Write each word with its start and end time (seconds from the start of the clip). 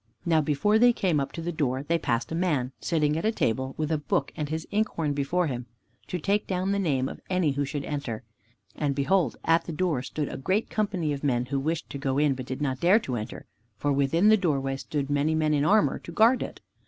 Now 0.25 0.41
before 0.41 0.79
they 0.79 0.93
came 0.93 1.19
up 1.19 1.31
to 1.33 1.43
the 1.43 1.51
door, 1.51 1.83
they 1.83 1.99
passed 1.99 2.31
a 2.31 2.33
man, 2.33 2.71
sitting 2.79 3.15
at 3.19 3.23
a 3.23 3.31
table, 3.31 3.75
with 3.77 3.91
a 3.91 3.99
book 3.99 4.31
and 4.35 4.49
his 4.49 4.67
inkhorn 4.71 5.13
before 5.13 5.45
him, 5.45 5.67
to 6.07 6.17
take 6.17 6.47
down 6.47 6.71
the 6.71 6.79
name 6.79 7.07
of 7.07 7.21
any 7.29 7.51
who 7.51 7.65
should 7.65 7.85
enter. 7.85 8.23
And, 8.75 8.95
behold, 8.95 9.35
at 9.45 9.65
the 9.65 9.71
door 9.71 10.01
stood 10.01 10.29
a 10.29 10.37
great 10.37 10.71
company 10.71 11.13
of 11.13 11.23
men, 11.23 11.45
who 11.45 11.59
wished 11.59 11.87
to 11.91 11.99
go 11.99 12.17
in, 12.17 12.33
but 12.33 12.47
did 12.47 12.63
not 12.63 12.79
dare 12.79 12.97
to 12.97 13.15
enter, 13.15 13.45
for 13.77 13.93
within 13.93 14.29
the 14.29 14.37
doorway 14.37 14.75
stood 14.77 15.11
many 15.11 15.35
men 15.35 15.53
in 15.53 15.63
armor 15.63 15.99
to 15.99 16.11
guard 16.11 16.41
it. 16.41 16.61